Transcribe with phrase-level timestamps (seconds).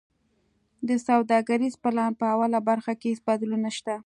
[0.87, 3.93] د سوداګریز پلان په اوله برخه کی هیڅ بدلون نشته.